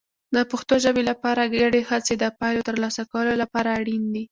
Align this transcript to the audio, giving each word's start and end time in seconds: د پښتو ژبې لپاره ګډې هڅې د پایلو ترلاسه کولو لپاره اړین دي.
د 0.35 0.37
پښتو 0.51 0.75
ژبې 0.83 1.03
لپاره 1.11 1.51
ګډې 1.61 1.81
هڅې 1.89 2.13
د 2.17 2.25
پایلو 2.39 2.67
ترلاسه 2.69 3.01
کولو 3.11 3.33
لپاره 3.41 3.69
اړین 3.79 4.03
دي. 4.13 4.19